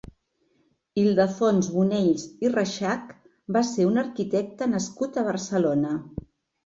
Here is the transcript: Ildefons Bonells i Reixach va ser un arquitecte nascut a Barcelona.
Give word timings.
Ildefons 1.01 1.67
Bonells 1.73 2.25
i 2.47 2.51
Reixach 2.55 3.13
va 3.59 3.65
ser 3.75 3.87
un 3.93 4.03
arquitecte 4.07 4.73
nascut 4.73 5.21
a 5.23 5.27
Barcelona. 5.33 5.93